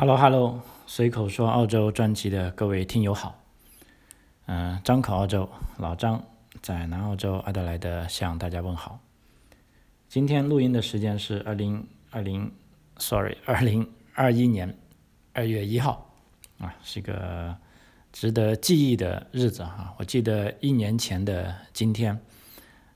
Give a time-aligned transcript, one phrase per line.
[0.00, 3.42] Hello Hello，随口说澳洲专辑的各位听友好，
[4.46, 6.24] 嗯，张口澳洲老张
[6.62, 9.00] 在南澳洲阿德莱德向大家问好。
[10.08, 12.52] 今天录音的时间是二零二零
[12.98, 14.78] ，sorry，二零二一年
[15.32, 16.08] 二月一号
[16.60, 17.56] 啊，是一个
[18.12, 19.92] 值得记忆的日子哈。
[19.98, 22.16] 我记得一年前的今天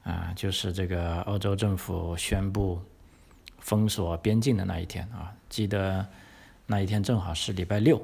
[0.05, 2.81] 啊，就是这个澳洲政府宣布
[3.59, 6.07] 封锁边境的那一天啊，记得。
[6.73, 7.99] 那一天正好是礼拜六，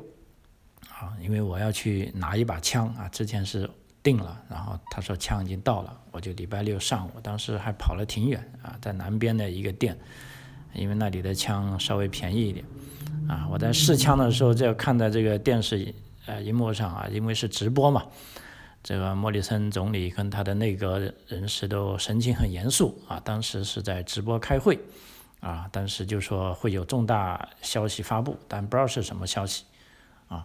[0.91, 3.67] 啊，因为我要去拿一把枪啊，之前是
[4.03, 9.97] 定了，然后他说枪已经到了，我就礼拜六上午，当时还跑了挺远啊，在南边的一个店，
[10.75, 12.63] 因为那里的枪稍微便宜一点，
[13.27, 15.95] 啊，我在试枪的时候就看在这个电视
[16.27, 18.05] 呃荧幕上啊，因为是直播嘛，
[18.83, 24.79] 这个莫里森总理跟他的内阁人士都神情很严肃啊，当时是在直播开会。
[25.41, 29.65] 啊，但是就说会有重大消息发布，但不知道是什么消息，
[30.27, 30.45] 啊，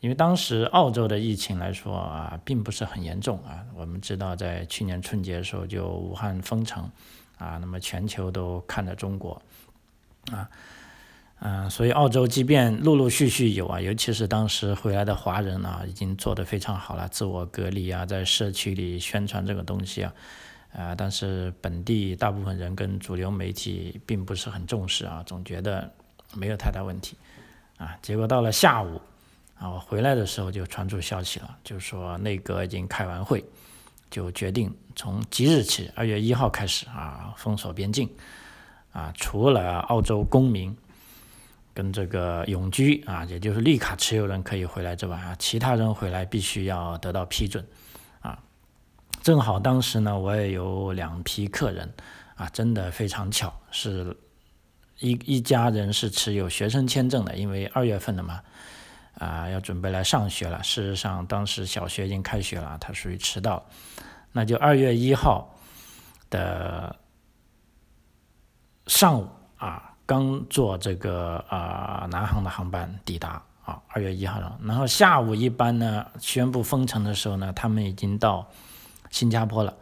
[0.00, 3.64] 因为当时澳洲的疫情来说啊，并不是很严重啊。
[3.76, 6.90] 我们知道在去年春节的时候就武汉封城，
[7.36, 9.42] 啊，那么全球都看着中国，
[10.32, 10.48] 啊，
[11.40, 20.14] 嗯，所以澳洲即便陆陆续续有啊，尤其是当时回来的华人啊，已经做得非常好了，自我隔离啊，在社区里宣传这个东西啊。
[20.72, 25.90] 啊，但是本地大部分人跟主流媒体并不是很重视啊，总觉得
[26.34, 27.16] 没有太大问题，
[27.76, 29.00] 啊，结果到了下午，
[29.58, 33.44] 啊，我回来的时候就传出消息了，就说内阁已经开完会，
[34.10, 38.08] 就决定从即日起，二月一号开始啊，封锁边境，
[38.92, 40.76] 啊，除了澳洲公民
[41.74, 47.66] 跟这个永居啊，也就是绿卡持有人可以回来之外啊，其他人回来必须要得到批准。
[49.22, 51.92] 正好当时呢，我也有两批客人，
[52.36, 54.16] 啊，真的非常巧，是
[54.98, 58.40] 一一家人是持有学生签证的，因为二月份的嘛，
[59.18, 60.62] 啊，要准备来上学了。
[60.62, 63.62] 事实上，当时小学已经开学了，他属于迟到，
[64.32, 65.54] 那就二月一号
[66.30, 66.96] 的
[68.86, 69.28] 上午
[69.58, 74.58] 啊，刚坐这个啊南航的航班抵达啊，二月一号了。
[74.62, 78.48] 然后下午一班呢，宣布封城的时候呢，他们已经到。
[79.10, 79.76] 新加坡了，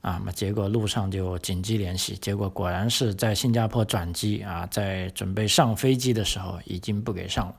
[0.00, 7.54] 啊，那结果路上就紧急联系，结果果然是在新加坡转机啊，在准备上飞机的时候已经不给上了，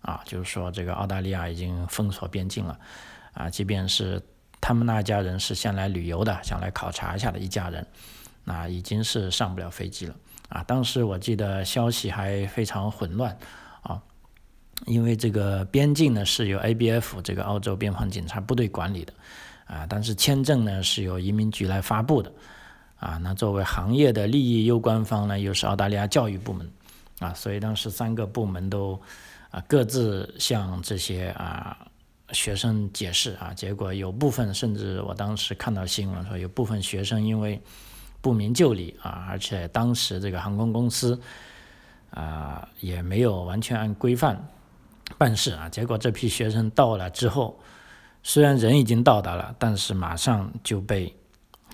[0.00, 2.78] 啊，就是说这个澳大利亚已经封锁边境了，
[3.34, 4.22] 啊，即便是
[4.60, 7.86] 他们那家人是先来旅游的，想来考察一下的一家人，
[8.44, 10.14] 那已经是上不了飞机了，
[10.48, 13.36] 啊，当时我记得消息还非常混乱，
[13.82, 14.00] 啊，
[14.86, 19.12] 因为这个边境呢是由 ABF 这个澳洲边防警察部队管理的。
[19.66, 22.30] 啊，但是签证呢是由移民局来发布的，
[22.98, 26.70] 啊，那作为行业的利益攸关方呢，又是澳大利亚教育部门，
[27.20, 29.00] 啊，所以当时三个部门都
[29.50, 31.78] 啊各自向这些啊
[32.32, 37.58] 学生解释啊，结果有部分甚至我当时看到新闻说，有部分学生因为
[38.20, 41.18] 不明就里啊，而且当时这个航空公司
[42.10, 44.46] 啊也没有完全按规范
[45.16, 47.58] 办事啊，结果这批学生到了之后。
[48.22, 51.14] 虽然人已经到达了，但是马上就被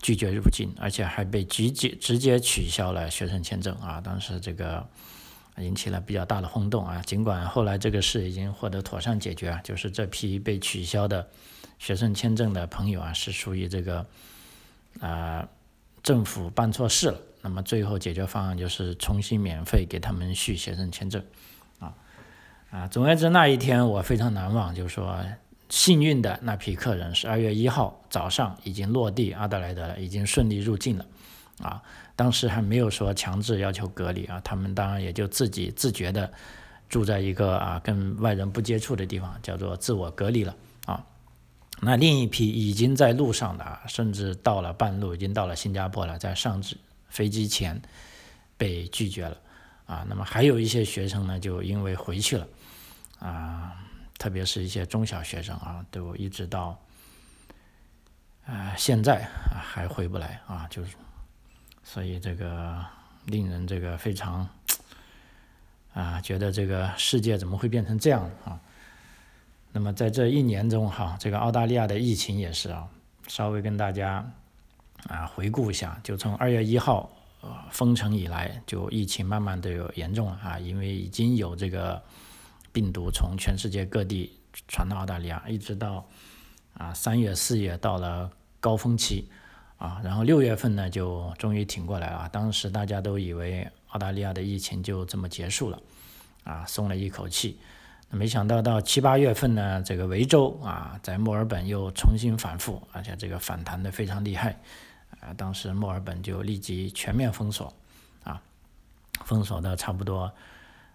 [0.00, 4.00] 拒绝入境，而且还被直接直接取消了学生签证啊！
[4.00, 4.86] 当时这个
[5.58, 7.02] 引起了比较大的轰动啊！
[7.04, 11.28] 尽管后来这个事已经获得妥善解决啊，就是这批被取消的
[11.78, 14.06] 学生签证的朋友啊，是属于这个
[15.00, 15.46] 啊
[16.02, 17.20] 政府办错事了。
[17.42, 21.22] 那么最后解决方案就是重新免费给他们续学生签证
[21.78, 21.94] 啊
[22.70, 22.86] 啊！
[22.86, 25.22] 总而言之，那一天我非常难忘，就是说。
[25.68, 31.06] 幸运的那批客人十二月一号早上已经落地阿德莱德了，已经顺利入境了，
[31.60, 31.82] 啊，
[32.16, 36.32] 当时还没有说强制要求隔离啊，他们当然也就自己自觉的
[36.88, 41.04] 住在一个啊跟外人不接触的地方，叫做自我隔离了啊。
[41.82, 46.62] 那另一批已经在路上的啊，甚至到了半路已经到了新加坡了，在上
[47.10, 47.82] 飞机前
[48.56, 49.36] 被拒绝了
[49.84, 50.06] 啊。
[50.08, 52.48] 那么还有一些学生呢，就因为回去了
[53.18, 53.76] 啊。
[54.18, 56.76] 特别是一些中小学生啊，都一直到
[58.44, 59.22] 啊现在
[59.52, 60.96] 啊还回不来啊，就是
[61.84, 62.84] 所以这个
[63.26, 64.48] 令人这个非常
[65.94, 68.58] 啊觉得这个世界怎么会变成这样啊？
[69.70, 72.88] 那么在这一年中哈，这个澳大利亚的疫情也是啊，
[73.28, 74.28] 稍微跟大家
[75.06, 77.08] 啊回顾一下，就从二月一号
[77.70, 82.02] 封城以来，就疫情慢慢的有严重了啊，因为已经有这个。
[82.78, 84.38] 病毒从全世界各地
[84.68, 86.06] 传到澳大利亚，一直到
[86.74, 88.30] 啊三月四月到了
[88.60, 89.28] 高峰期
[89.78, 92.28] 啊，然后六月份呢就终于挺过来了。
[92.28, 95.82] 当时大家都以为澳大利亚的疫情就这么结束了
[96.44, 97.58] 啊松了一口气。
[98.10, 104.56] 没想到到七八月份呢，这个维州啊，在墨尔本又重新反复，而且这个反弹的非常厉害，
[105.18, 107.74] 啊，当时墨尔本就立即全面封锁，
[108.22, 108.40] 啊，
[109.24, 110.32] 封锁到差不多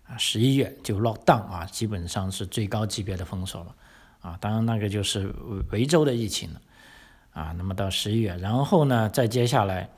[0.07, 3.75] 啊十一月就 lock down 啊，基本上是最高级别的封锁了，
[4.21, 5.33] 啊，当然那个就是
[5.71, 6.61] 维州的疫情了，
[7.33, 9.89] 啊，那么到十一月，然后呢，再接下来。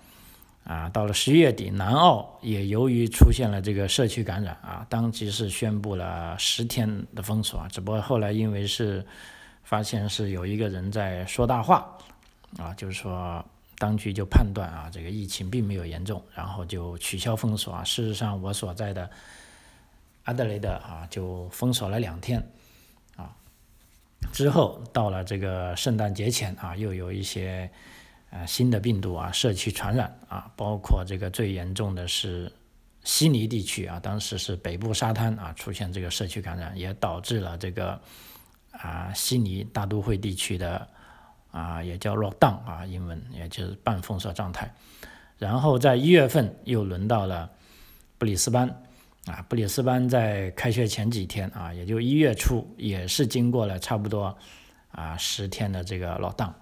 [0.67, 7.67] 啊，到了十一月底，南澳也由于出现了这个社区感染啊，当即是宣布了十天的封锁啊。
[7.71, 9.05] 只不过后来因为是
[9.63, 11.87] 发现是有一个人在说大话
[12.57, 13.45] 啊，就是说
[13.77, 17.83] 当局就判断啊这个疫情并没有严重，然后就取消封锁啊。
[17.83, 19.07] 事实上，我所在的
[20.25, 22.45] 阿德雷德啊就封锁了两天
[23.15, 23.33] 啊，
[24.31, 27.67] 之后到了这个圣诞节前啊，又有一些。
[28.31, 32.51] 啊，新的病毒啊，社区传染啊，包括这个最严重的是
[33.05, 37.97] 悉尼地区啊，当时是北部沙滩啊出现这个社区感染，也导致了这个
[38.71, 40.85] 啊悉尼大都会地区的
[41.51, 44.69] 啊也叫 lockdown 啊，英文也就是半封锁状态。
[45.37, 47.49] 然后在一月份又轮到了
[48.17, 48.83] 布里斯班
[49.25, 54.37] 啊，布里斯班在开学前几天啊，也就一月初也是经过了差不多
[54.91, 56.53] 啊十天的这个 lockdown。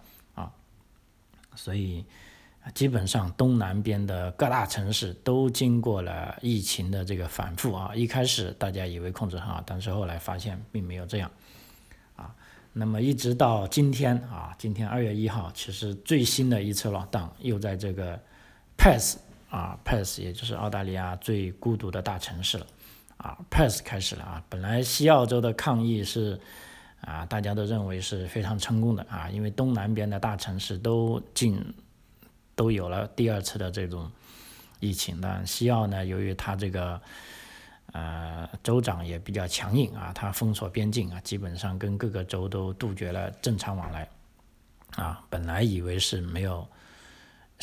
[1.55, 2.03] 所以，
[2.73, 7.93] 基本上东南边的各大城市都经过了疫情的这个反复啊。
[7.93, 11.29] 一开始大家以为控制很好，但是后来发现并没有这样
[12.15, 12.33] 啊。
[12.71, 18.19] 那么一直到今天啊，今天二月一号，其实最新的一次老荡又在这个
[18.75, 19.17] Perth
[19.53, 22.67] 啊，Perth 也就是澳大利亚最孤独的大城市了
[23.17, 24.43] 啊，Perth 开始了啊。
[24.49, 26.39] 本来西澳洲的抗议是。
[27.05, 31.61] 啊，大家都认为是非常成功的啊，因为东南边的大城市都进
[32.55, 34.09] 都有了第二次的这种
[34.79, 37.01] 疫情，但西澳呢，由于它这个
[37.91, 44.07] 呃州长也比较强硬啊，他封锁边境啊，基本上跟各个州都杜绝了正常往来
[44.95, 45.21] 啊。
[45.29, 46.65] 本来以为是没有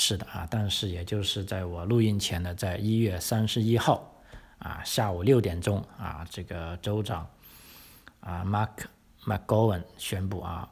[0.00, 4.14] 是的啊，但是也就是在我录音前呢，在一月三十一号
[4.58, 7.29] 啊下午六点钟啊，这个州长
[8.20, 8.87] 啊 Mark。
[9.26, 10.67] McGowan 宣布啊，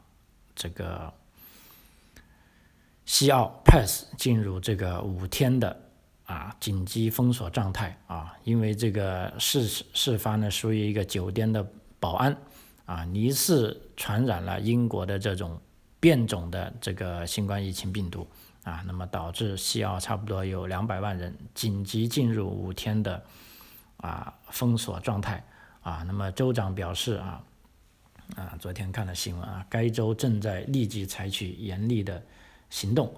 [0.54, 1.12] 这个
[3.04, 5.78] 西澳 Perth 进入这个五天的
[6.24, 11.62] 啊紧急封锁状态啊，因为这个事事发呢属于一个酒店的
[12.00, 12.34] 保安
[12.86, 15.60] 啊疑似传染了英国的这种
[16.00, 18.26] 变种的这个新冠疫情病毒
[18.68, 23.22] 啊，那么导致西澳差不多有两百万人紧急进入五天的
[23.96, 25.42] 啊封锁状态
[25.82, 27.42] 啊，那么州长表示啊。
[28.36, 32.22] 啊，昨天看了新闻啊，该州正在立即采取严厉的
[32.68, 33.10] 行动，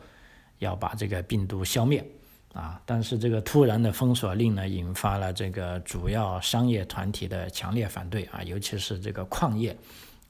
[0.60, 2.08] 要把这个病毒消灭
[2.52, 2.80] 啊。
[2.86, 9.76] 但是这个突然的封锁令呢，引发了这个主要商业团体的强烈反对啊，尤其是这个矿业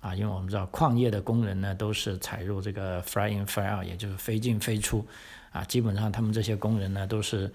[0.01, 5.07] 啊，因为我们知道矿业的工人呢都是采入这个 fly in fly out，也就是飞进飞出
[5.53, 7.53] 啊，基本上他们这些工人呢都是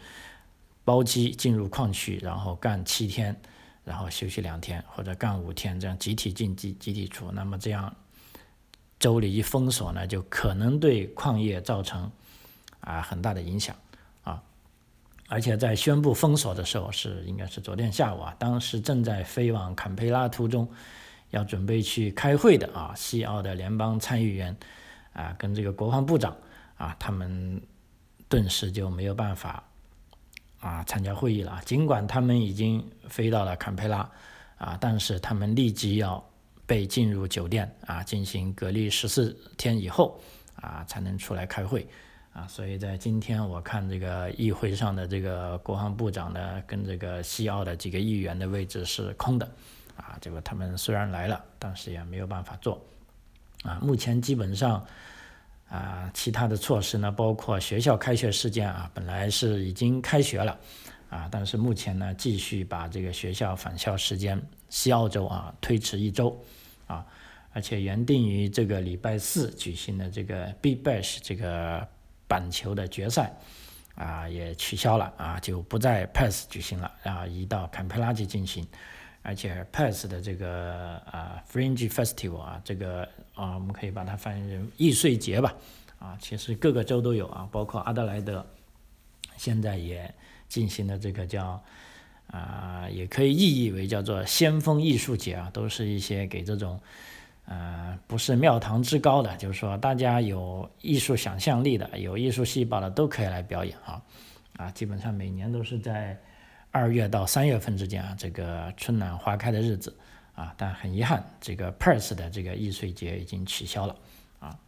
[0.83, 3.35] 包机进入矿区，然后干七天。
[3.83, 7.95] 然后休息两天或者干五天，这样集体进集集体出，那么这样
[8.97, 12.09] 州里一封锁呢，就可能对矿业造成
[12.79, 13.75] 啊很大的影响
[14.23, 14.41] 啊。
[15.27, 20.67] 而且在宣布封锁的时候，是应该是昨天下午啊，当时正在飞往坎培拉途中，
[21.35, 24.55] 要准备去开会的啊，西澳的联邦参议员
[25.13, 26.35] 啊，跟这个国防部长
[26.77, 27.61] 啊，他们
[28.27, 29.63] 顿时就没有办法。
[30.61, 31.61] 啊，参加会议了。
[31.63, 34.09] 尽管他们已经飞到了坎培拉，
[34.57, 36.23] 啊，但是他们立即要
[36.65, 40.19] 被进入酒店啊，进行隔离十四天以后
[40.55, 41.87] 啊，才能出来开会
[42.33, 42.47] 啊。
[42.47, 49.47] 所以在今天我看这个议会上的这个国防部长呢，跟这个西澳的几个议员的位置是空的
[49.95, 50.17] 啊。
[50.21, 52.83] 这个他们虽然来了，但是也没有办法做
[53.63, 53.79] 啊。
[53.81, 54.85] 目前基本上。
[55.67, 60.55] 啊，其他的措施呢，包括学校开学时间啊，本来是已经开学了，
[61.09, 66.39] 啊，但是目前呢，继续把这个学校返校时间，西澳洲啊推迟一周，
[66.85, 67.03] 啊，
[67.51, 71.85] 而且原定于这个礼拜四举行的这个 Big Bash 这个
[72.27, 73.35] 板球的决赛，
[73.95, 78.65] 啊，也取消了啊，就不在 Perth 举行了，然后移到坎培拉去进行。
[79.27, 83.01] 而且 Perth 的这个啊 Fringe Festival 啊，这个
[83.33, 85.51] 啊，我们可以把它翻译成易碎节吧，
[85.97, 88.45] 啊，其实各个州都有啊，包括阿德莱德，
[89.35, 90.13] 现在也
[90.47, 91.59] 进行了这个叫
[92.27, 96.79] 啊，也可以意译为叫做先锋艺术节啊，都是一些给这种
[97.45, 104.03] 呃不是庙堂之高的，就是说大家有艺术想象力的、有艺术细胞的都可以来表演啊，
[104.57, 106.15] 啊，基本上每年都是在。
[106.75, 109.95] 二月到三月份之间啊，这个春暖花开的日子
[110.33, 113.95] 啊，但很遗憾，这个 Perth 的这个易碎节已经取消了
[114.41, 114.59] 啊。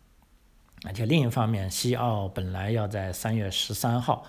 [0.86, 4.26] 而且另一方面，西澳本来要在三月十三号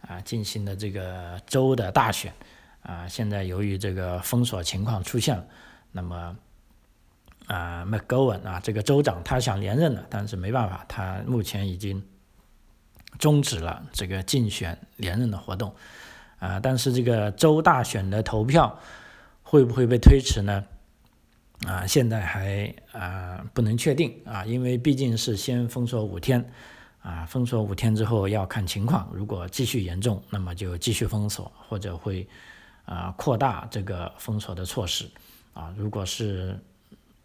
[0.00, 2.32] 啊进行的这个州的大选
[2.82, 5.46] 啊，现在由于这个封锁情况出现了，
[5.92, 6.36] 那么
[7.46, 12.04] 啊，McGowan 啊这个州长他想连任的，但是没办法，他目前已经
[13.16, 15.72] 终止了这个竞选连任的活动。
[16.42, 18.76] 啊，但是这个州大选的投票
[19.44, 20.64] 会不会被推迟呢？
[21.64, 26.44] 啊，现在还啊不能确定啊，因为毕竟是先封锁五天，
[27.00, 32.28] 啊，封锁五天之后要看情况，如果继续严重，那么就继续封锁，或者会
[32.86, 35.08] 啊扩大这个封锁的措施。
[35.54, 36.58] 啊，如果是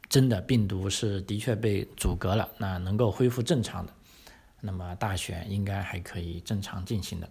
[0.08, 3.92] 真的病毒是的确被阻隔了，那能够恢复正常的，
[4.62, 7.28] 那么大选应该还可以正常进行的。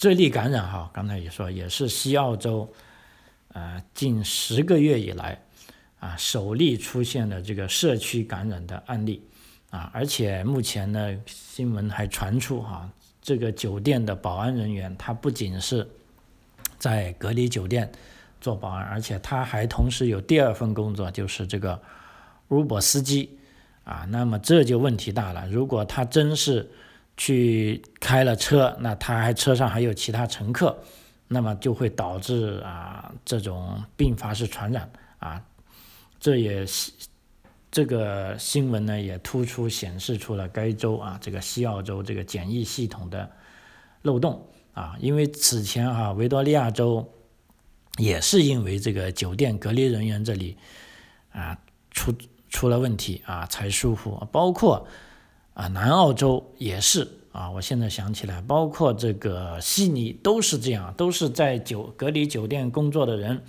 [0.00, 2.72] 这例感染哈，刚才也说，也是西澳洲，
[3.52, 5.38] 呃，近十个月以来，
[5.98, 9.22] 啊，首例出现了这个社区感染的案例，
[9.68, 12.90] 啊，而且目前呢，新闻还传出哈，
[13.20, 15.86] 这个酒店的保安人员，他不仅是
[16.78, 17.92] 在隔离酒店
[18.40, 21.78] 做保安，而且他还同时有第二份工作，就是这个
[22.48, 23.36] Uber 司机，
[23.84, 26.70] 啊，那么这就问题大了，如果他真是。
[27.20, 30.74] 去开了车，那他还车上还有其他乘客，
[31.28, 35.44] 那么就会导致啊这种并发式传染啊，
[36.18, 36.90] 这也是
[37.70, 43.30] 这个新闻呢也突出显示出了该州啊这个西澳洲这个检疫系统的
[44.00, 47.06] 漏洞啊，因为此前哈维多利亚州
[47.98, 50.56] 也是因为这个酒店隔离人员这里
[51.32, 51.58] 啊
[51.90, 52.14] 出
[52.48, 54.86] 出了问题啊才疏忽，包括。
[55.54, 63.42] 啊，南澳洲也是啊，我现在想起来，包括这个悉尼都是这样，都是在酒隔离酒店工作的人，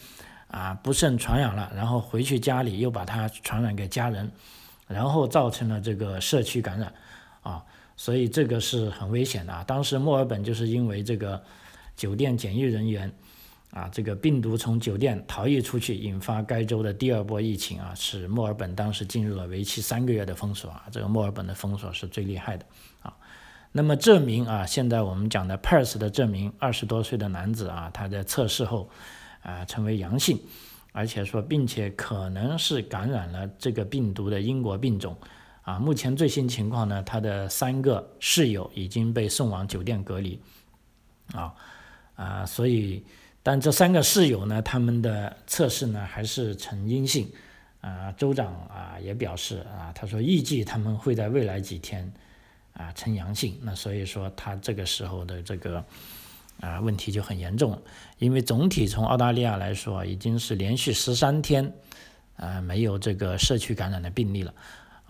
[0.47, 4.31] 啊，不慎传染了，然后回去家里又把它传染给家人，
[4.87, 6.93] 然后造成了这个社区感染，
[7.41, 7.63] 啊，
[7.95, 9.63] 所以这个是很危险的啊。
[9.63, 11.41] 当时墨尔本就是因为这个
[11.95, 13.11] 酒店检疫人员。
[13.71, 20.83] 啊，这个病毒从酒店逃逸出去，引发该州的第二波疫情啊，使墨尔本当时进入了为期三个月的封锁啊。
[20.91, 22.65] 这个墨尔本的封锁是最厉害的
[23.01, 23.15] 啊。
[23.71, 28.89] 那么这名啊，现在我们讲的 Perth 的这名二十多岁的男子啊，他在测试后
[29.41, 30.37] 啊成为阳性，
[30.91, 35.15] 而且说并且可能是感染了这个病毒的英国病种
[35.61, 35.79] 啊。
[35.79, 40.37] 目前最新情况呢，他的三个室友已经被送往酒店隔离
[41.31, 41.53] 啊
[42.15, 43.01] 啊，所以。
[43.43, 47.27] 但这三个室友呢，他们的测试呢还是呈阴性，
[47.81, 52.13] 啊，州长啊也表示啊，他说预计他们会在未来几天
[52.73, 55.83] 啊呈阳性，那所以说他这个时候的这个
[56.59, 57.81] 啊问题就很严重，
[58.19, 61.73] 因为总体从澳大利亚来说，已经是连续十三天
[62.35, 64.53] 啊没有这个社区感染的病例了。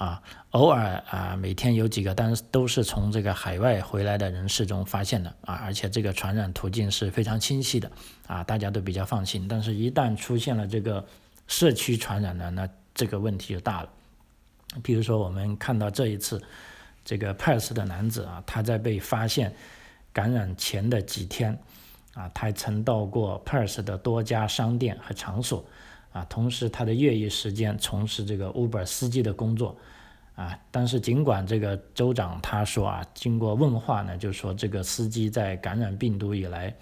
[0.02, 7.92] 啊，偶尔啊，每天有几个，但是都是从这个海外回来的人士中发现的啊，而且这个传染途径是非常清晰的
[8.26, 9.48] 啊，大家都比较放心。
[9.48, 11.06] 但是，一旦出现了这个
[11.46, 13.90] 社区传染呢，那这个问题就大了。
[14.82, 16.42] 比如说，我们看到这一次
[17.06, 19.54] 这个 Perth 的男子啊，他在被发现
[20.12, 21.56] 感染前的几天
[22.16, 25.64] 啊，他曾到过 Perth 的多家商店和场所。
[26.14, 29.78] 啊，同时他的业余时间从事这个 Uber 司机的工作，
[30.36, 36.76] 啊，但是尽管这个州长他说啊，经过问话呢，就说这个司机在感染病毒以来，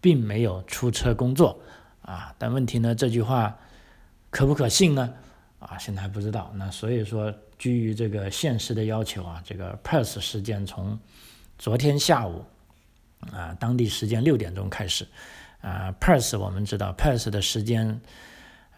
[0.00, 1.56] 并没有出车工作，
[2.02, 3.56] 啊，但问题呢，这句话
[4.30, 5.14] 可不可信呢？
[5.60, 6.50] 啊，现在还不知道。
[6.56, 10.98] 那所以说，基于这个现实的要求啊，这个 Perth 事件从
[11.58, 12.44] 昨天下午
[13.32, 15.06] 啊，当地时间六点钟开始，
[15.60, 18.00] 啊，Perth 我们知道 Perth 的时间。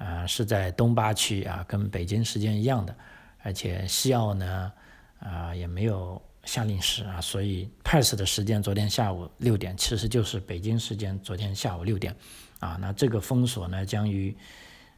[0.00, 2.96] 啊，是在东八区啊，跟北京时间一样的，
[3.42, 4.72] 而且西澳呢，
[5.18, 12.16] 啊也没有夏令时啊，所以 Perth 的时间昨天下午六点，其实就是北京时间昨天下午六点，
[12.60, 14.34] 啊，那这个封锁呢，将于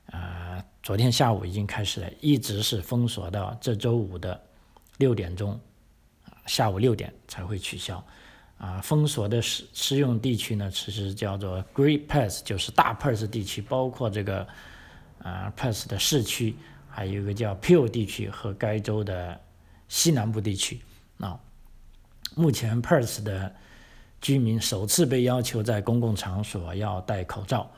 [0.07, 4.41] 啊昨天下午已经开始了，一直是封锁到这周五的
[4.99, 5.59] 六点钟，
[6.47, 8.01] 下午六点才会取消，
[8.57, 14.47] 啊，封锁的适适用地区呢，其实叫做 Great Perth，就是大 Perth 地区，包括这个。
[15.23, 16.55] 啊，Perth 的市区，
[16.89, 19.41] 还有一个叫 Peel 地区和该州的
[19.89, 20.81] 西南部地区。
[21.19, 21.39] 啊，
[22.35, 23.55] 目前 Perth 的
[24.21, 27.71] 居民首次被要求在公共场所要戴口罩，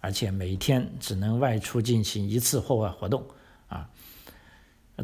[0.00, 3.24] 而且每天只能外出进行一次户外活动。
[3.68, 3.88] 啊，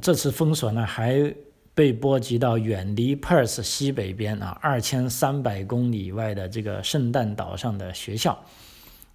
[0.01, 1.35] 这次封锁呢还
[1.75, 8.45] 被波及到远离 Perth 西北边啊二千三百公里外的这个圣诞岛上的学校，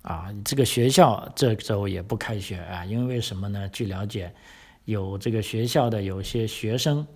[0.03, 3.67] 啊，这个学校这周也不开学啊，因为什么呢？
[3.69, 4.31] 据了解，
[4.85, 7.07] 有这个学校的有些学生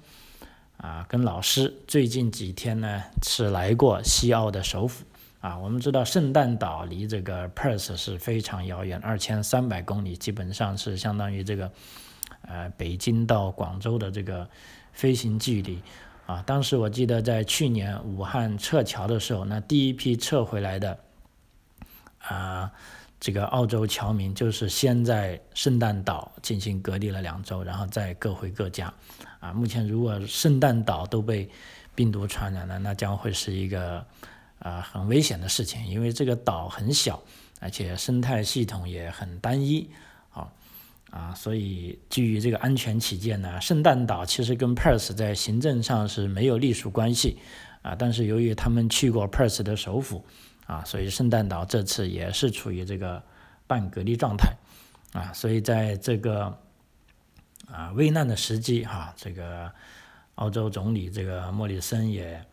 [0.78, 5.06] 啊跟老师最近几天呢是来过西澳的首府。
[5.40, 11.72] 啊，我们知道圣诞岛离这个 Perth 是非常遥远，二千三百公里，基本上是相当于这个，
[12.42, 14.50] 呃，北京到广州的这个
[14.94, 15.80] 飞行距离。
[16.26, 20.98] 啊，当时我记得在去年武汉撤侨的时候，那第一批撤回来的，
[22.28, 22.72] 啊，
[23.20, 28.94] 这个澳洲侨民就是先在圣诞岛进行隔离了两周，然后再各回各家。
[29.40, 31.50] 啊，目前如果圣诞岛都被
[31.96, 34.06] 病毒传染了，那将会是一个。
[34.60, 37.22] 啊，很危险的事情，因为这个岛很小，
[37.60, 39.88] 而且生态系统也很单一，
[40.32, 40.52] 啊
[41.12, 47.38] 啊，所以基于这个安全起见呢，圣诞岛其实跟 Perth 在行政上是没有隶属关系，
[47.84, 50.26] 啊，但是由于他们去过 Perth 的首府，
[50.68, 53.24] 啊，所以圣诞岛这次也是处于这个
[53.66, 54.56] 半隔离状态，
[55.14, 56.56] 啊，所以在这个
[57.72, 59.72] 啊危难的时机，哈，这个
[60.36, 62.46] 澳洲总理这个莫里森也。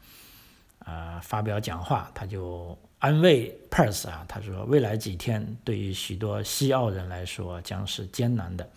[0.80, 8.68] 啊，发表讲话，他就安慰 Perth 啊，他说未来几天对于许多西澳人来说将是艰难的，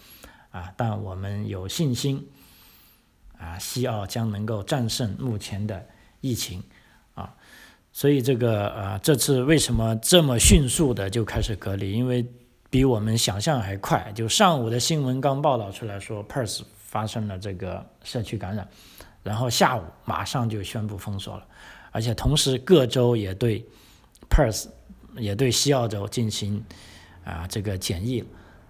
[0.52, 2.26] 啊，但我们有信心，
[3.38, 5.86] 啊，西澳将能够战胜目前的
[6.22, 6.64] 疫情，
[7.98, 11.94] 所以这个呃，这次为什么这么迅速的就开始隔离？
[11.94, 12.24] 因为
[12.70, 18.70] 比我们想象还快，就上午的新闻刚报道出来说 Perth 发生了这个社区感染，
[19.24, 21.48] 然后下午马上就宣布封锁了。
[21.92, 23.66] 而且同时，各州也对
[24.30, 24.68] Perth
[25.16, 26.64] 也对西澳洲进行
[27.24, 28.24] 啊这个检疫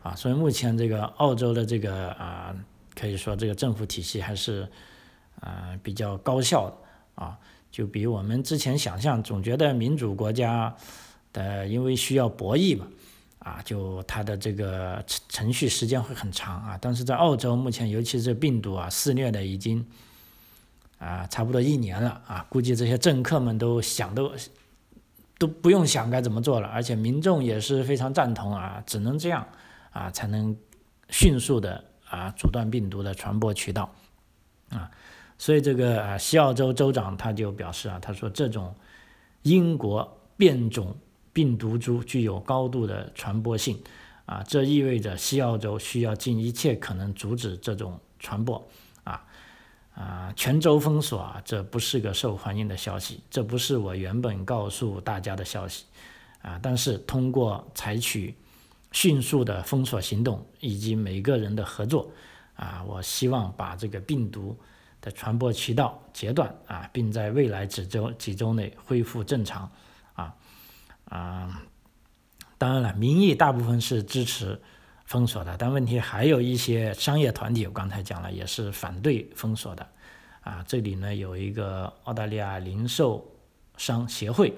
[0.04, 2.56] 啊，所以目前这个澳洲的这个啊，
[2.98, 4.66] 可以说这个政府体系还是
[5.42, 6.78] 啊比较高效的
[7.16, 7.38] 啊，
[7.78, 10.76] 就比我们之前想象，总觉得民主国家
[11.32, 12.88] 的因为需要博弈嘛
[13.38, 19.86] 啊，就它的这个程程序时间会很长啊，但是在澳洲目前，尤其是病毒啊肆虐的已经。
[20.98, 24.34] 啊，差不多一年了啊，估计这些政客们都想都
[25.38, 29.48] 都不用想该怎么做了，而且民众也是非常赞同啊，只能这样
[29.92, 30.58] 啊，才能
[31.10, 33.94] 迅速的啊阻断病毒的传播渠道
[34.70, 34.90] 啊，
[35.38, 38.74] 所以这个啊西澳洲州长他就表示啊，他说这种
[39.44, 40.96] 英国变种
[41.32, 43.80] 病毒株具有高度的传播性
[44.26, 48.68] 啊，这意味着西澳洲需要尽一切可能阻止这种传播。
[49.04, 49.24] 啊
[49.94, 55.86] 啊，全州封锁啊，这不是个受欢迎的消息，这不是我原本告诉大家的消息，
[56.44, 58.36] 啊，但是通过采取
[58.92, 62.12] 迅速的封锁行动以及每个人的合作，
[62.56, 64.56] 啊，我希望把这个病毒
[65.08, 69.72] 的传播渠道截断啊，并在未来几周几周内恢复正常，
[70.14, 70.36] 啊
[71.06, 71.62] 啊，
[72.58, 74.62] 当然了，民意大部分是支持。
[75.06, 79.88] 封锁的，但问题还有一些商业团体，我刚才讲了，也是反对封锁的，
[80.42, 83.26] 啊，这里呢有一个澳大利亚零售
[83.78, 84.54] 商协会，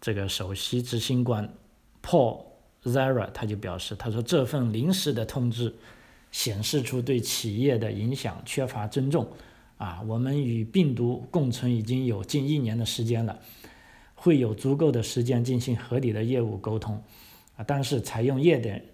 [0.00, 1.52] 这个首席执行官
[2.00, 2.44] Paul
[2.84, 5.74] Zara 他就表示，他说这份临时的通知
[6.30, 9.28] 显示出对企业的影响缺乏尊重，
[9.78, 13.38] 啊，我们与病毒共存已经有近一年的时间了，
[14.14, 17.02] 会有足够的时间进行合理的业务沟通，
[17.56, 18.84] 啊，但是采用热点。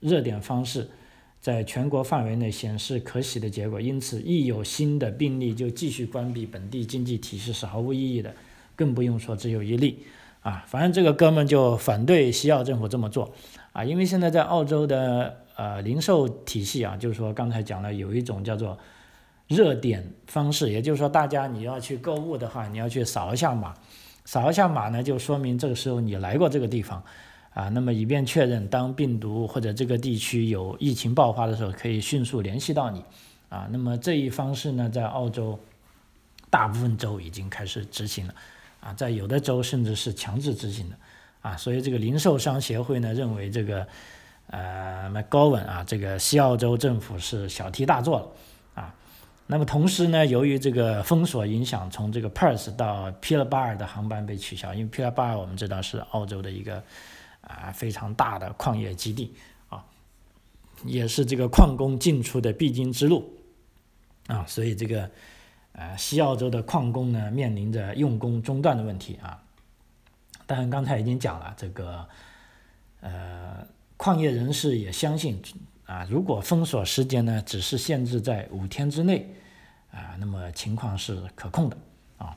[0.00, 0.88] 热点方式
[1.42, 8.34] 在全国范围内显示可喜的结果，因此一有新的病例就继续关闭本地经济体系是毫无意义的，
[8.74, 9.98] 更不用说只有一例
[10.40, 10.64] 啊！
[10.66, 13.34] 反正这个哥们就反对西澳政府这么做
[13.74, 18.78] 啊，因为现在在澳洲的呃零售体系啊，就是说刚才讲了有一种叫做
[19.50, 23.74] 热点方式，也就是说大家你要去购物的话，你要去扫一下码，
[24.24, 27.02] 扫一下码呢，就说明这个时候你来过这个地方。
[27.52, 33.04] 啊，那么以便确认，当病毒或者这个地区有疫情爆发的时候，可以迅速联系到你。
[33.48, 35.58] 啊，那么这一方式呢，在澳洲
[36.48, 38.34] 大部分州已经开始执行了。
[38.78, 40.96] 啊，在有的州甚至是强制执行的。
[41.42, 43.84] 啊，所以这个零售商协会呢，认为这个
[44.46, 48.28] 呃，McGowan 啊，这个西澳洲政府是小题大做了。
[49.50, 55.22] 那么同时呢，由于这个封锁影响，从这个 Perth 到 p i l a b a r 的航班被取消，因为 p i l a b
[55.22, 56.82] a r 我们知道是澳洲的一个。
[57.42, 59.34] 啊，非常大的矿业基地
[59.70, 59.82] 啊，
[60.84, 63.32] 也是这个矿工进出的必经之路
[64.26, 65.10] 啊，所以这个
[65.72, 69.42] 呃西澳洲的矿工呢面临着用工中断的问题啊。
[70.46, 72.06] 当然，刚才已经讲了，这个
[73.00, 75.42] 呃矿业人士也相信
[75.86, 79.34] 啊，如果封锁时间呢只是限制在五天之内
[79.92, 81.76] 啊，那么情况是可控的
[82.18, 82.36] 啊。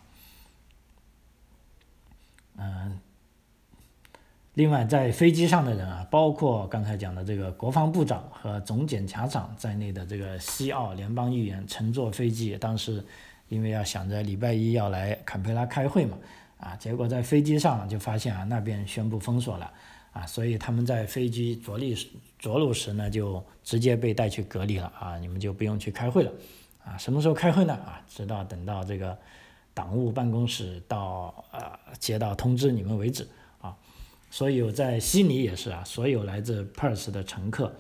[2.58, 3.00] 嗯，
[4.54, 13.04] 另外在飞机上的人啊，包括刚才讲的这个国防部长和总检察长在内的这个西澳联邦议员乘坐飞机，当时
[13.50, 16.18] 因为要想着礼拜一要来坎培拉开会嘛，
[16.58, 19.72] 啊，结果在飞机上就发现啊那边宣布封锁了。
[20.14, 21.96] 啊，所以他们在飞机着陆
[22.38, 26.32] 着陆时呢，就直接被带去隔离了啊，你们就不用去开会了，
[26.86, 27.74] 啊，什么时候开会呢？
[27.74, 29.18] 啊，直到等到这个
[29.74, 33.28] 党务办公室到呃接到通知你们为止
[33.62, 33.76] 啊。
[34.30, 37.76] 所以在悉尼也是啊，所有来自 Perth 的乘客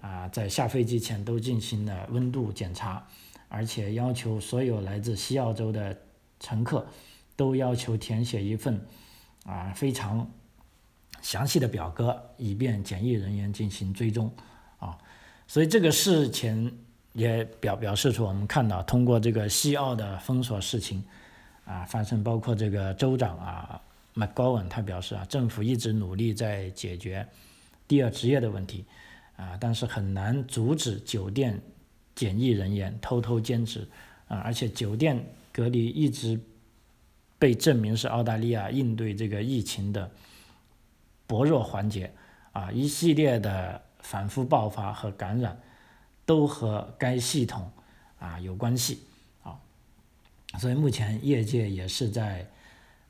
[0.00, 3.06] 啊，在下飞机前都进行了温度检查，
[3.48, 5.96] 而且要求所有来自西澳洲的
[6.40, 6.86] 乘客
[7.36, 8.84] 都要求填写一份
[9.44, 10.30] 啊非常。
[11.22, 14.30] 详细的表格，以便检疫人员进行追踪，
[14.78, 14.98] 啊，
[15.46, 16.83] 所以这个事情
[17.14, 21.02] 也表表示出我们看到，通过这个西澳的封锁事情，
[21.64, 23.80] 啊发生，包括这个州长啊
[24.14, 27.26] ，McGowan 他表示啊，政府一直努力在解决
[27.88, 28.84] 第二职业的问题，
[29.36, 31.58] 啊，但是很难阻止酒店
[32.14, 33.88] 检疫人员偷偷兼职，
[34.28, 36.38] 啊，而且酒店隔离一直
[37.38, 40.10] 被证明是澳大利亚应对这个疫情的。
[41.26, 42.12] 薄弱环节，
[42.52, 45.58] 啊，一系列的反复爆发和感染，
[46.26, 47.70] 都和该系统
[48.18, 49.00] 啊有关系，
[49.42, 49.58] 啊，
[50.58, 52.48] 所以目前业界也是在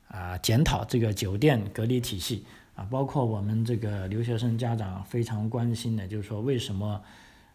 [0.07, 7.01] 啊检讨这个酒店隔离体系，啊，包括我们这个留学生家长非常关心的，就是说为什么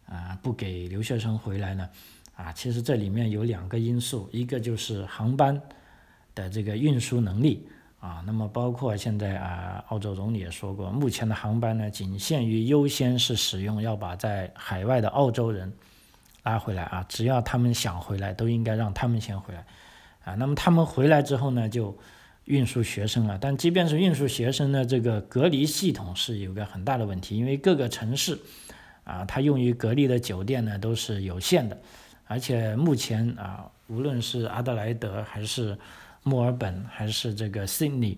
[0.07, 1.89] 啊不给留学生回来呢？
[2.35, 5.61] 啊，其实这里面有两个因素，一个就是航班
[6.33, 7.67] 的这个运输能力。
[8.01, 15.71] 啊，那么包括现在啊，澳洲总理也说过，目前的航班呢，仅限于优先是使用要把在海外的澳洲人
[16.41, 19.63] 拉回来啊，只要他们想回来，都应该让他们先回来
[20.23, 20.33] 啊。
[20.33, 21.95] 那么他们回来之后呢，就
[22.45, 23.37] 运输学生了。
[23.39, 28.39] 但即便是运输学生呢，这个隔离系统是有个很大的问题，因为各个城市
[29.03, 31.79] 啊，它用于隔离的酒店呢都是有限的，
[32.25, 35.77] 而且目前啊，无论是阿德莱德还是
[36.23, 38.17] 墨尔本还是这个 Sydney，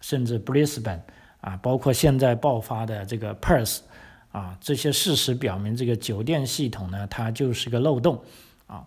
[0.00, 1.00] 甚至 Brisbane
[1.40, 3.80] 啊，包括现在爆发的这个 Perth
[4.30, 8.22] 啊，这些事实表明，这个酒店系统呢，它就是个漏洞
[8.68, 8.86] 啊。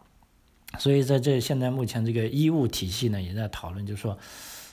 [0.79, 4.17] 所以在这现在目前这个医务体系呢，也在讨论，就是说，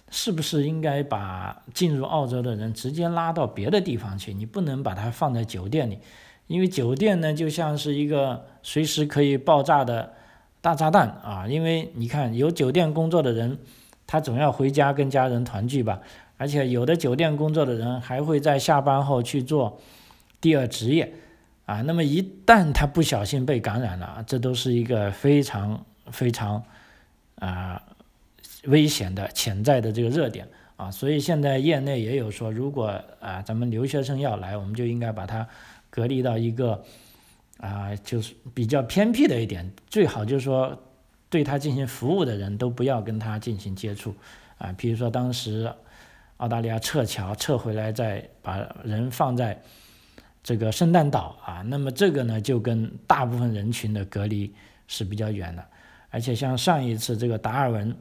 [0.09, 4.33] 是不是应该把进入澳洲的人直接拉到别的地方去？
[4.33, 5.99] 你不能把它放在酒店里，
[6.47, 10.15] 因为酒店呢，就像是一个随时可以爆炸的
[10.61, 11.49] 大炸弹啊。
[11.49, 13.59] 因为你看，有酒店工作的人。
[14.11, 16.01] 他总要回家跟家人团聚吧，
[16.37, 19.81] 而且有的酒店工作的人还会在下班后去做
[20.41, 21.13] 第二职业，
[21.65, 26.61] 啊，那么一旦他不小心被感染了，这都是一个非常非常
[27.37, 27.81] 啊
[28.65, 30.49] 危险的潜在的这个热点。
[30.75, 35.47] 啊，所以现在业内也有说，如果啊咱们留学生要来，我们就应该把他
[35.89, 36.83] 隔离到一个
[37.59, 40.77] 啊就是比较偏僻的一点，最好就是说。
[41.31, 44.15] 对他进行服务的人都不要跟他进行接触，
[44.59, 45.73] 啊，比如说当时
[46.39, 49.63] 澳大利亚撤侨撤回来，再把人放在
[50.43, 54.53] 这个圣诞岛啊，那么这个呢就跟大部分人群的隔离
[54.89, 55.65] 是比较远的，
[56.11, 57.95] 而且像上一次这个达尔文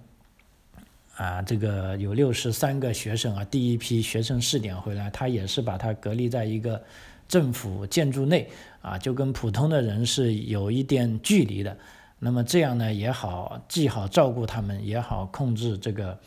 [1.15, 6.81] 啊，这个有六十三个学生啊，第一批学生试点回来，他也是把他隔离在一个
[7.27, 8.49] 政府建筑内
[8.81, 11.77] 啊，就跟普通的人是有一点距离的。
[12.21, 16.19] 那么这样呢也好，既好照顾他们，也好控制这个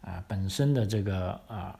[0.00, 1.78] 啊本身的这个啊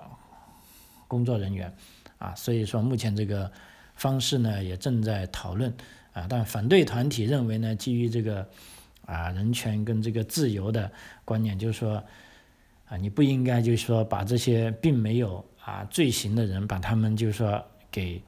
[1.08, 1.74] 工作人员
[2.18, 3.50] 啊，所以说目前这个
[3.96, 5.74] 方式呢也正在讨论
[6.12, 8.48] 啊，但反对团体认为呢，基于这个
[9.04, 10.88] 啊人权跟这个自由的
[11.24, 12.02] 观念，就是说
[12.86, 18.22] 啊你不应该就是说把这些并没有啊罪行的人，把他们就是说给。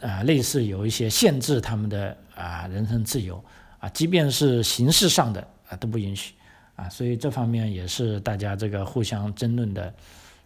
[0.00, 3.44] 啊，类似有一些限制他们的啊人身自由
[3.80, 6.34] 啊，即便是形式上的啊都不允许
[6.76, 9.92] 啊，所以这方面也是大家这个互相争论的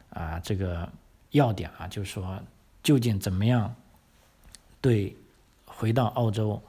[0.08, 0.88] 啊这个
[1.30, 2.42] 要点啊，就是说
[2.82, 3.74] 究竟怎么样
[4.80, 5.14] 对
[5.66, 6.60] 回到澳洲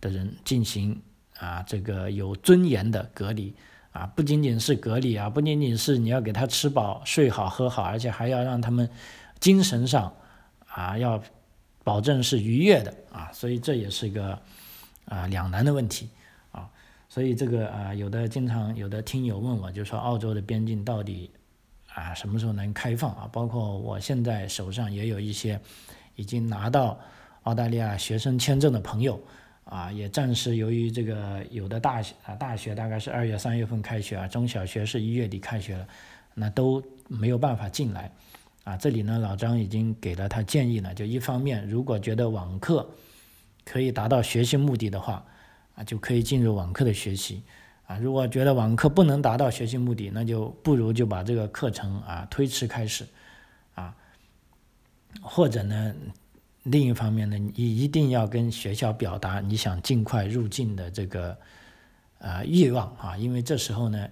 [0.00, 1.00] 的人进行
[1.38, 3.54] 啊这个有尊严的隔离
[3.92, 8.88] 啊，不仅仅是隔离啊，不仅仅是你要给他吃饱睡好喝好，而且还要让他们
[9.40, 10.14] 精神上
[10.68, 11.22] 啊要。
[11.86, 14.36] 保证是愉悦的啊，所以这也是一个
[15.06, 16.08] 啊两难的问题
[16.52, 16.68] 啊，
[17.08, 21.30] 所以这个啊有的经常有的听友问我，就说澳洲的边境到底
[21.94, 23.28] 啊什么时候能开放啊？
[23.32, 25.58] 包括我现在手上也有一些
[26.14, 26.98] 已经拿到
[27.44, 29.20] 澳大利亚学生签证的朋友
[29.64, 35.88] 啊，也暂时由于这个有的大啊大学大概是二月三月份开学啊，中小学是一月底开学了，
[36.34, 38.10] 那都没有办法进来
[38.64, 38.76] 啊。
[38.76, 42.88] 这里呢，老张已经给了他建议了，就一方面，如果觉得网课
[43.66, 45.26] 可以达到学习目的的话，
[45.74, 47.42] 啊，就可以进入网课的学习。
[47.86, 53.06] 啊，如果觉得网课不能达到学习目的，那就不如就把这个课程啊推迟开始，
[53.74, 53.94] 啊，
[55.22, 55.94] 或者呢，
[56.64, 61.38] 另一方面呢，你一定要跟学校表达你想尽快入境的这个
[62.18, 64.08] 啊欲望啊，因为这时候呢，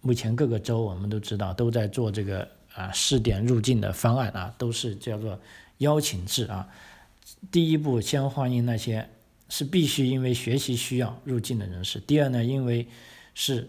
[0.00, 5.36] 目前各个州我们都知道都在做这个啊试点入境的方案啊，都是叫做
[5.78, 6.68] 邀请制啊，
[7.50, 9.08] 第一步先欢迎那些。
[9.46, 12.00] 是必须因为学习需要入境的人士。
[12.00, 12.88] 第二呢，因为
[13.34, 13.68] 是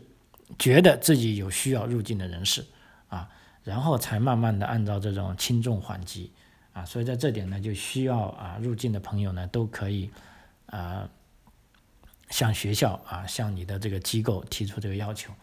[0.58, 2.66] 觉得自己有需要入境的人士
[3.10, 3.30] 啊，
[3.62, 6.32] 然后才慢慢的按照这种轻重缓急
[6.72, 6.86] 啊。
[6.86, 10.10] 所以在这点呢，就需要啊入境的朋友呢都可以
[10.68, 11.08] 啊
[12.30, 15.34] 向学校啊向你的这个机构提出这个要求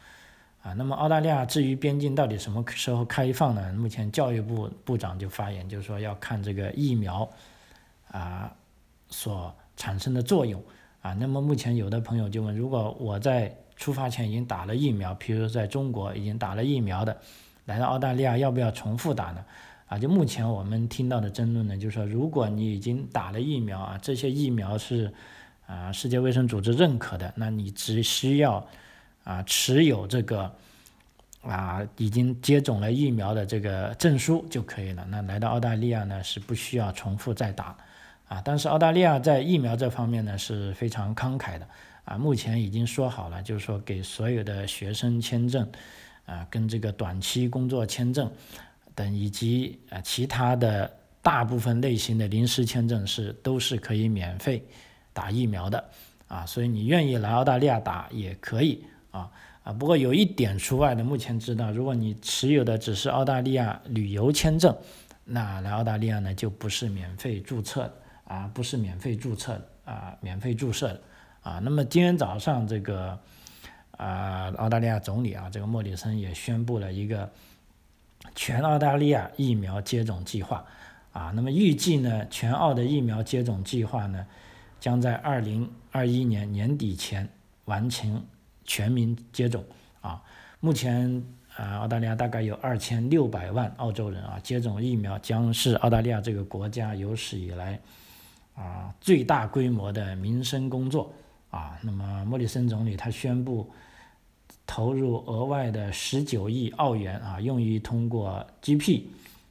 [0.62, 0.72] 啊。
[0.72, 3.70] 那么澳大利亚至于边境到底什么时候开放呢？
[3.74, 7.30] 目前教育部部长就发言，就是说要看这个疫苗
[8.12, 8.54] 啊
[9.08, 9.52] 所。
[9.74, 10.62] 产生的作用
[11.00, 17.16] 啊，那么目前有的朋友就问，如果我在出发前已经打了疫苗，比如在中国已经打了疫苗的，
[17.64, 19.44] 来到澳大利亚要不要重复打呢？
[19.88, 25.12] 啊，就目前我们听到的争论呢，就是说，如果你已经打了疫苗啊，这些疫苗是
[25.66, 28.64] 啊世界卫生组织认可的，那你只需要
[29.24, 30.54] 啊持有这个
[31.40, 35.04] 啊已经接种了疫苗的这个证书就可以了。
[35.08, 37.76] 那来到澳大利亚呢是不需要重复再打。
[38.32, 41.68] 啊，但是澳大利亚在疫苗这方面呢是非常慷慨的
[42.06, 45.70] 啊，目前已经说好了，就是说给所有的学生签证
[46.24, 48.32] 啊，跟这个短期工作签证
[48.94, 50.90] 等以及啊其他的
[51.20, 54.64] 大部分类型的临时签证是都是可以免费
[55.12, 55.84] 打疫苗的
[56.26, 59.30] 啊，所以你愿意来澳大利亚打也可以啊
[59.62, 64.74] 啊，不过有一点除外的，目前知道，如果你持有的只是澳大利亚旅游签证，
[65.22, 67.92] 那来澳大利亚呢就不是免费注册。
[68.24, 71.00] 啊，不是免费注册的啊，免费注册的
[71.42, 71.58] 啊。
[71.62, 73.18] 那么今天早上这个
[73.96, 77.30] 啊，澳大利亚总理啊，这个莫里森也宣布了一个
[78.34, 80.64] 全澳大利亚疫苗接种计划
[81.12, 81.32] 啊。
[81.34, 84.26] 那么预计呢，全澳的疫苗接种计划呢，
[84.80, 87.28] 将在二零二一年年底前
[87.66, 88.24] 完成
[88.64, 89.64] 全民接种
[90.00, 90.22] 啊。
[90.60, 91.22] 目前
[91.56, 97.78] 啊，澳大利亚大概有二千六百万澳洲人啊接种疫苗，将是澳大利亚这个国家有史以来。
[98.62, 101.12] 啊，最大规模的民生工作
[101.50, 103.68] 啊，那么莫里森总理他宣布
[104.64, 109.02] 投入额外的十九亿澳元啊，用于通过 GP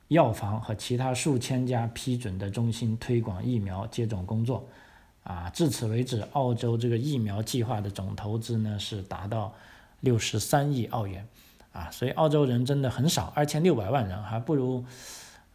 [0.07, 4.65] 药房和其他数千家批准的中心推广疫苗接种工作
[5.23, 5.49] 啊。
[5.49, 9.53] 至此为止，澳洲这个疫苗计划的总投资呢是达到
[9.99, 11.27] 六十三亿澳元
[11.73, 14.85] 啊，所以澳洲人真的很少，二千六百万人还不如。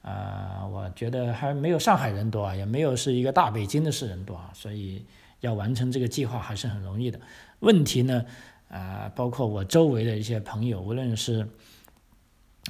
[0.06, 5.04] 啊，我觉得还没有上海人多啊，也没有是一个大北京的市人多啊，所以
[5.40, 7.18] 要完成这个计划还是很容易的。
[7.58, 8.24] 问题呢，
[8.68, 11.48] 啊，包括我周围的一些朋友，无论是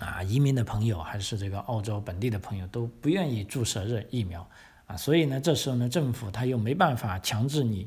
[0.00, 4.48] 啊移民的朋友，还是这个澳洲本地的朋友，都不愿意注射热疫苗
[4.86, 7.86] 啊，所以呢，这时候呢，政府他又没办法强制你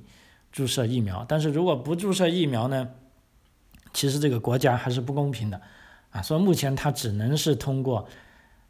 [0.51, 2.88] 注射疫苗，但是如果不注射疫苗呢，
[3.93, 5.59] 其实这个国家还是不公平的
[6.12, 8.07] 啊，所以目前他只能是通过。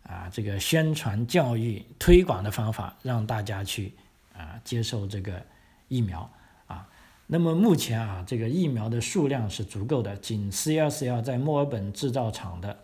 [0.10, 3.94] 啊，这个宣传教育推广的方法，让大家去
[4.36, 5.40] 啊接受这个
[5.88, 6.28] 疫苗
[6.66, 6.90] 啊。
[7.28, 12.76] 那么目前啊，这个疫苗的数量是足够的，仅 CLCL 在墨尔本制造厂的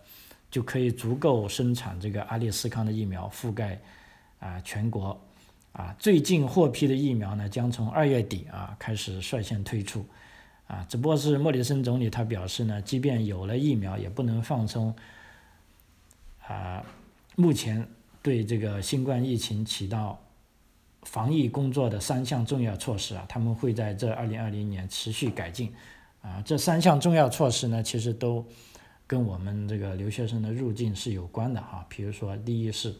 [0.51, 3.79] 就可以足够生产这个阿利斯康的疫苗，覆盖
[4.39, 5.19] 啊全国
[5.71, 5.95] 啊。
[5.97, 10.05] 最近获批的疫苗呢，将从二月底啊开始率先推出
[10.67, 10.85] 啊。
[10.88, 14.95] 只不过是莫里森总理他表示呢，即便有了疫苗，也不能放松
[16.47, 16.85] 啊。
[17.36, 17.88] 目前
[18.21, 20.19] 对这个新冠疫情起到
[21.04, 25.74] 防疫工作的三项重要措施啊，他们会在这二零二零年持续改进
[26.21, 26.41] 啊。
[26.45, 28.45] 这三项重要措施呢，其实都
[29.06, 31.86] 跟我们这个留学生的入境是有关的哈。
[31.89, 32.95] 比如说，第一是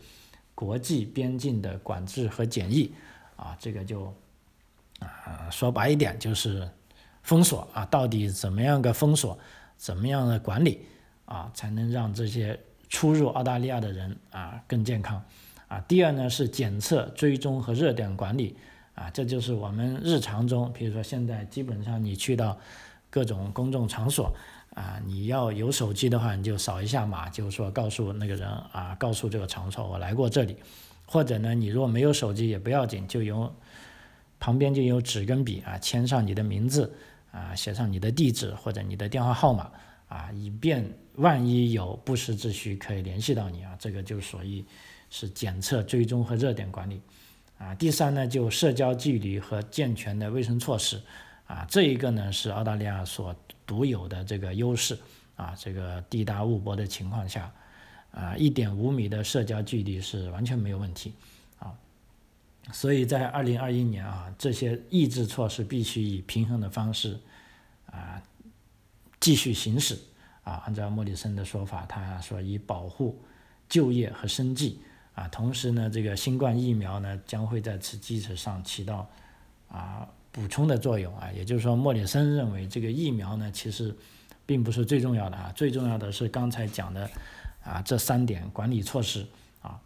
[0.54, 2.94] 国际边境的管制和检疫
[3.38, 4.14] 啊，这个就
[5.00, 6.70] 啊说白一点就是
[7.24, 9.40] 封锁啊，到底怎么样个封锁，
[9.78, 10.86] 怎么样的管理
[11.24, 12.60] 啊，才能让这些。
[12.90, 15.24] 出入澳大利亚的人啊更健康
[15.68, 15.80] 啊。
[15.88, 18.56] 第二呢是检测、追踪和热点管理
[18.94, 22.58] 啊，这就是我们日常中，比如说现在基本上你去到
[23.10, 24.34] 各种公众场所
[24.74, 30.58] 啊，你要有手机的话，你就扫一下码，就是说告诉那个人啊，告诉这个场所我来过这里。
[31.08, 33.54] 或者呢，你如果没有手机也不要紧，就用
[34.40, 36.94] 旁边就有纸跟笔啊，签上你的名字
[37.32, 39.72] 啊，写上你的地址或者你的电话号码
[40.08, 43.76] 啊，以便万一有不时之需可以联系到你啊。
[43.80, 44.64] 这个就属于
[45.10, 47.02] 是检测、追踪和热点管理
[47.58, 47.74] 啊。
[47.76, 51.02] 第三呢，就社交距离和健全的卫生措施
[51.48, 54.98] 啊，这一个呢是澳大利亚所独有的这个优势
[55.36, 55.56] 啊。
[55.58, 57.52] 这个地大物博的情况下。
[58.12, 61.12] 啊，一点五米的社交距离是完全没有问题，
[61.60, 61.76] 啊，
[62.72, 67.20] 所以在二零二一年啊，这些抑制措施必须以平衡的方式
[67.88, 68.24] 啊
[69.20, 70.00] 继续行使
[70.46, 70.64] 啊。
[70.66, 73.20] 按照莫里森的说法，他说以保护
[73.68, 74.80] 就业和生计
[75.14, 79.06] 啊，同时呢，这个新冠疫苗呢将会在此基础上起到
[79.68, 81.30] 啊补充的作用啊。
[81.36, 83.94] 也就是说，莫里森认为这个疫苗呢其实
[84.46, 87.10] 并不是最重要的啊，最重要的是刚才讲的。
[87.66, 89.26] 啊，这三点管理措施
[89.64, 89.82] 啊，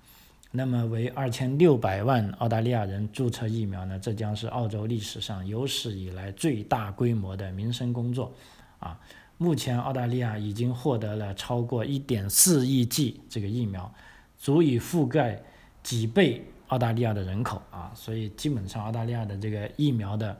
[0.51, 3.97] 那么为二千六百万澳大利亚人注册疫苗呢？
[3.97, 8.33] 这将是澳洲历史上有史以来最大规模的民生工作
[8.79, 8.99] 啊！
[9.39, 13.91] 目前澳大利亚已经获得了超过一点四亿剂这个疫苗，
[14.37, 15.41] 足以覆盖
[15.81, 17.91] 几倍澳大利亚的人口啊！
[17.95, 20.39] 所以基本上澳大利亚的这个疫苗的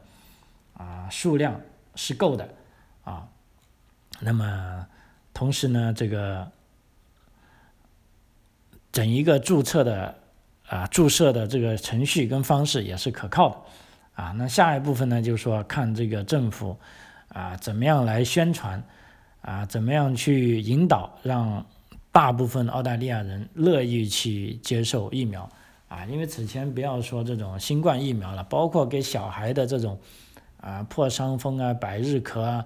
[0.74, 1.60] 啊数量
[1.96, 2.48] 是够的
[3.04, 3.28] 啊。
[4.20, 4.86] 那么
[5.34, 6.52] 同时呢，这个。
[8.92, 10.20] 整一个注册的
[10.68, 13.58] 啊注射的这个程序跟方式也是可靠的
[14.14, 14.32] 啊。
[14.32, 16.76] 那下一部分呢，就是说看这个政府
[17.30, 18.84] 啊怎么样来宣传
[19.42, 21.66] 啊，怎么样去引导，让
[22.12, 25.50] 大部分澳大利亚人乐意去接受疫苗
[25.88, 26.06] 啊。
[26.06, 29.98] 因为此前不要说这种新冠疫苗了，包括给小孩的这种
[30.60, 32.66] 啊破伤风啊、百日咳啊。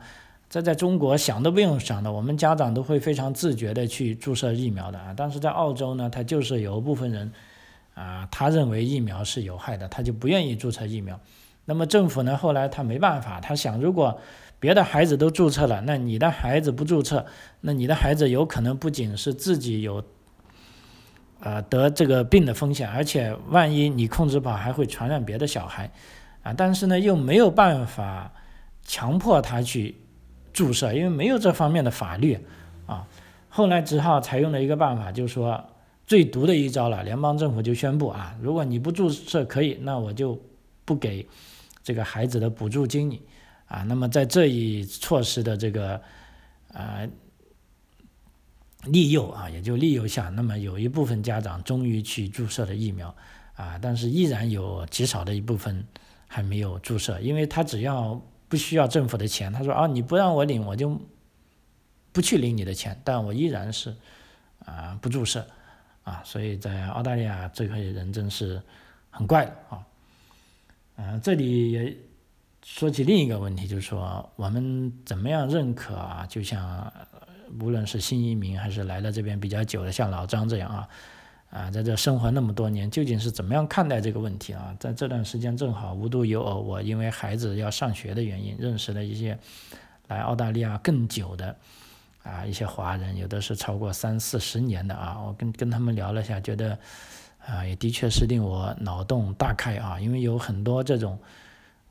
[0.50, 5.12] 这在中国想都不用想的，我们家长都会非常自觉的去注射疫苗的啊。
[5.18, 7.32] 但是在澳洲呢，他就是有部分人，
[7.96, 11.20] 啊，他认为疫苗是有害的，他就不愿意注册疫苗。
[11.66, 14.20] 那么政府呢，后来他没办法，他想，如果
[14.64, 17.26] 别的孩子都注册了，那你的孩子不注册，
[17.60, 20.02] 那你的孩子有可能不仅是自己有，
[21.42, 25.92] 呃，得这个病的风险，而且万一你控制不好，还会传染别的小孩，
[26.44, 28.32] 啊，但是呢，又没有办法
[28.84, 29.96] 强迫他去。
[30.54, 32.38] 注射，因为没有这方面的法律，
[32.86, 33.08] 啊，
[33.50, 35.66] 后来只好采用了一个办法，就是说
[36.06, 37.02] 最毒的一招了。
[37.02, 40.40] 联邦政府就宣布啊，如果你不注射可以，那我就
[40.86, 41.28] 不给
[41.82, 43.20] 这个孩子的补助金你
[43.68, 43.84] 啊。
[43.84, 46.02] 那么在这一措施的这个
[46.72, 47.08] 啊
[48.86, 53.16] 利诱啊，也就利诱下，那么有一部分家长终于去注射了疫苗
[53.56, 55.86] 啊，但是依然有极少的一部分
[56.28, 58.22] 还没有注射，因为他只要。
[58.50, 61.02] 不需要政府的钱，他说啊，你不让我领，我就
[62.12, 63.96] 不去领你的钱，但我依然是
[64.64, 65.44] 啊不注射
[66.04, 68.62] 啊，所以在澳大利亚这个人真是
[69.10, 69.88] 很怪的啊。
[70.98, 71.98] 嗯，这里也
[72.64, 76.26] 说起另一个问题，就是说我们怎么样认可啊？
[76.28, 76.92] 就像
[77.60, 80.88] 无论是新移民还是来了这边比较久的，像老张这样啊。
[81.50, 84.76] 啊，在这生活那么多年，究竟是怎么样看待这个问题啊？
[84.80, 89.38] 在这段时间正好无独有偶，我因为孩子要上学的原因，认识了一些
[90.08, 91.56] 来澳大利亚更久的
[92.24, 95.22] 啊一些华人，有的是超过三四十年的啊。
[95.22, 96.76] 我跟跟他们聊了一下，觉得
[97.46, 101.20] 啊也的确是令我脑洞大开啊，因为有很多这种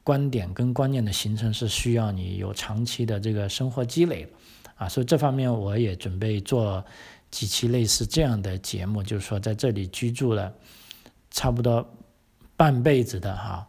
[0.04, 4.28] 观点跟观念的形成是需要你有长期的这个生活积累
[4.76, 6.84] 啊，所以这方面我也准备做。
[7.32, 10.52] 几期类似这样的节目，就是说在这里居住了
[11.30, 11.82] 差不多
[12.58, 13.66] 半辈子的哈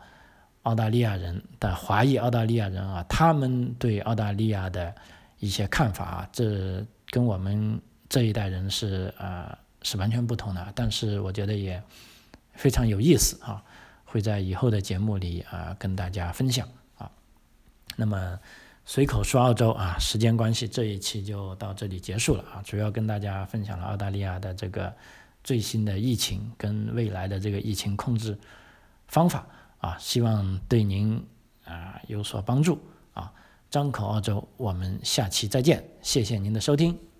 [0.64, 4.94] 澳大利亚人的华裔澳大利亚人啊，他们对澳大利亚的
[5.40, 10.74] 一些看法啊，这跟我们这一代人是啊是完全不同的。
[10.76, 11.82] 但是我觉得也
[12.56, 13.64] 非常有意思啊，
[14.14, 17.10] 会在以后的节目里啊跟大家分享啊。
[17.96, 18.40] 那么。
[18.86, 22.62] 随口说澳洲啊，时间关系，这一期就到这里结束了啊。
[22.66, 24.94] 主要跟大家分享了澳大利亚的这个
[25.42, 28.38] 最新的疫情跟未来的这个疫情控制
[29.08, 29.48] 方法
[29.78, 31.26] 啊，希望对您
[31.64, 32.78] 啊有所帮助
[33.14, 33.32] 啊。
[33.70, 37.13] 张口澳洲，我们下期再见，谢谢您的收听。